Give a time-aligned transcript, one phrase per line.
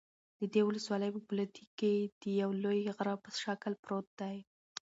[0.39, 4.37] د دې ولسوالۍ په فولادي کې د یوه لوی غره په شکل پروت دى